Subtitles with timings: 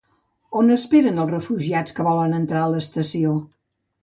[0.61, 3.37] On esperen els refugiats que volen entrar a l'estació?